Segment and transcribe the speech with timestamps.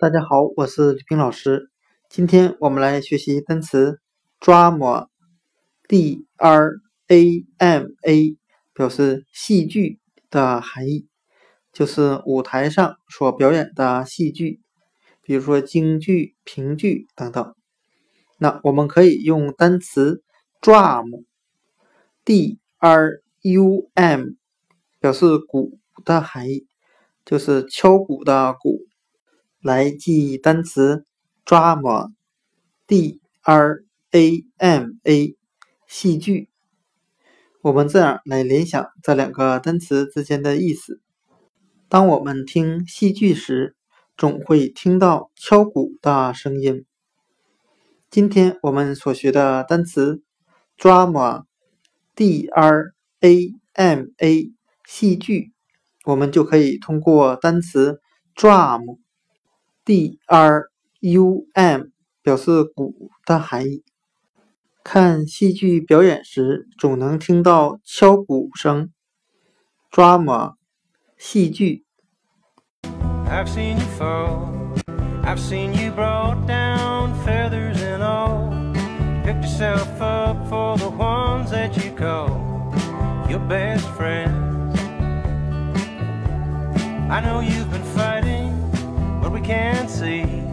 [0.00, 1.68] 大家好，我是李冰老师。
[2.08, 4.00] 今天我们来学习单词
[4.40, 6.70] drama，d r
[7.08, 8.38] a m a，
[8.72, 10.00] 表示戏剧
[10.30, 11.06] 的含义，
[11.70, 14.62] 就是舞台上所表演的戏剧，
[15.20, 17.54] 比如说京剧、评剧等等。
[18.38, 20.22] 那我们可以用单词
[20.62, 24.28] drum，d r u m，
[24.98, 26.66] 表示鼓的含义，
[27.26, 28.86] 就是敲鼓的鼓。
[29.62, 31.04] 来记忆单词
[31.44, 35.36] drama，d r a m a，
[35.86, 36.48] 戏剧。
[37.60, 41.02] 我们这样来联想这两个单词之间的意思。
[41.90, 43.76] 当我们听戏剧时，
[44.16, 46.86] 总会听到敲鼓的声音。
[48.10, 50.22] 今天我们所学的单词
[50.78, 54.52] drama，d r a m a，
[54.86, 55.52] 戏剧，
[56.06, 58.00] 我们就可以通过单词
[58.34, 58.98] drum。
[59.84, 61.84] D r u m
[62.22, 63.82] 表示鼓的含义。
[64.82, 68.90] 看戏剧表演时，总能听到敲鼓声。
[69.90, 70.54] drama
[71.18, 71.84] 戏剧。
[89.50, 90.49] Can't see.